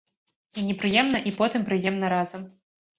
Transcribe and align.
І 0.61 0.63
непрыемна 0.69 1.23
і 1.29 1.35
потым 1.39 1.61
прыемна 1.71 2.15
разам. 2.19 2.53